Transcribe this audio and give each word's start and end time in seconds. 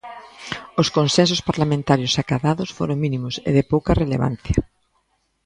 Os 0.81 0.87
consensos 0.97 1.41
parlamentarios 1.49 2.13
acadados 2.23 2.69
foron 2.77 3.01
mínimos 3.03 3.35
e 3.47 3.49
de 3.57 3.63
pouca 3.71 3.97
relevancia. 4.01 4.57